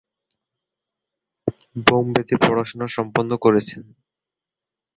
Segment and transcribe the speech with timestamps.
[1.85, 3.83] বোম্বেতে পড়াশোনা সম্পন্ন করেছেন।